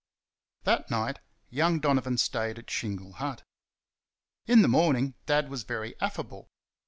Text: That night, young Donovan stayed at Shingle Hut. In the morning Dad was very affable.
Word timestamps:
That 0.63 0.89
night, 0.89 1.19
young 1.51 1.79
Donovan 1.79 2.17
stayed 2.17 2.57
at 2.57 2.71
Shingle 2.71 3.13
Hut. 3.13 3.43
In 4.47 4.63
the 4.63 4.67
morning 4.67 5.13
Dad 5.27 5.47
was 5.47 5.61
very 5.61 5.93
affable. 6.01 6.49